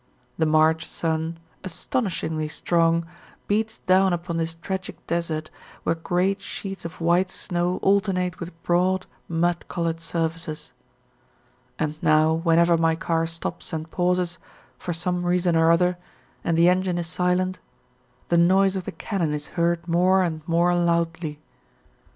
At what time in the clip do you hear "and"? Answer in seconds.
11.77-12.01, 13.73-13.91, 16.43-16.57, 20.23-20.41